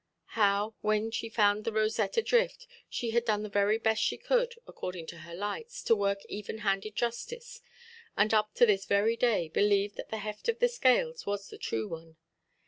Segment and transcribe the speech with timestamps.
[0.33, 4.55] How, when she found the rosette adrift, she had done the very best she could,
[4.65, 7.61] according to her lights, to work even–handed justice,
[8.17, 11.59] and up to this very day believed that the heft of the scales was the
[11.59, 12.15] true one.